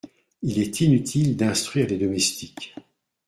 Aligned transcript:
Il 0.41 0.57
est 0.57 0.81
inutile 0.81 1.37
d’instruire 1.37 1.85
les 1.85 1.99
domestiques. 1.99 2.73